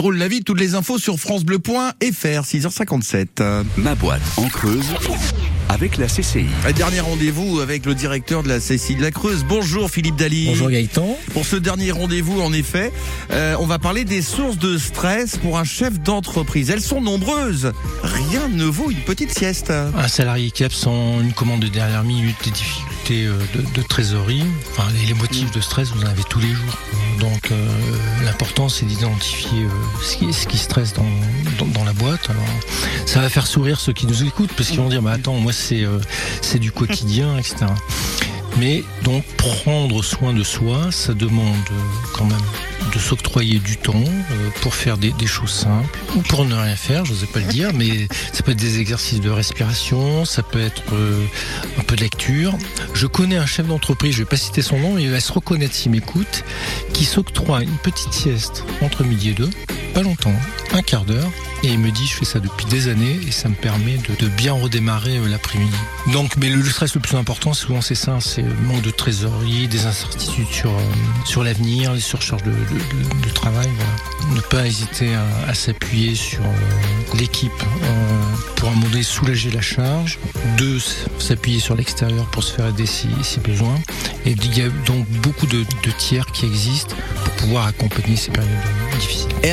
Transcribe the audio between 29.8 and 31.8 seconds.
ce, qui, ce qui stresse dans,